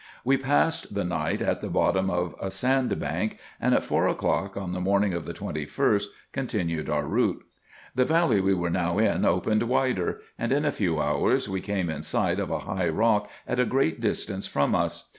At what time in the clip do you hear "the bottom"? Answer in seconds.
1.61-2.09